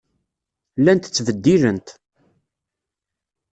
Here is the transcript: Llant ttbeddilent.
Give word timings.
Llant 0.79 1.03
ttbeddilent. 1.09 1.87